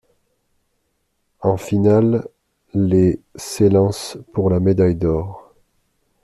En 1.43 1.57
finale, 1.59 2.23
les 2.73 3.21
s'élancent 3.35 4.17
pour 4.33 4.49
la 4.49 4.59
médaille 4.59 4.95
d'or. 4.95 5.53